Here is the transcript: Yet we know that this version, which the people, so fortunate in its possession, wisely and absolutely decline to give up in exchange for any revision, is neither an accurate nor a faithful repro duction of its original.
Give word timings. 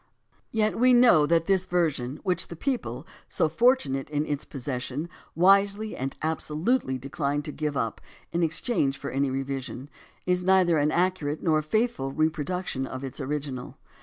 Yet 0.49 0.79
we 0.79 0.95
know 0.95 1.27
that 1.27 1.45
this 1.45 1.67
version, 1.67 2.19
which 2.23 2.47
the 2.47 2.55
people, 2.55 3.05
so 3.29 3.47
fortunate 3.47 4.09
in 4.09 4.25
its 4.25 4.45
possession, 4.45 5.07
wisely 5.35 5.95
and 5.95 6.17
absolutely 6.23 6.97
decline 6.97 7.43
to 7.43 7.51
give 7.51 7.77
up 7.77 8.01
in 8.31 8.41
exchange 8.41 8.97
for 8.97 9.11
any 9.11 9.29
revision, 9.29 9.91
is 10.25 10.41
neither 10.43 10.79
an 10.79 10.89
accurate 10.89 11.43
nor 11.43 11.59
a 11.59 11.61
faithful 11.61 12.11
repro 12.11 12.43
duction 12.45 12.87
of 12.87 13.03
its 13.03 13.21
original. 13.21 13.77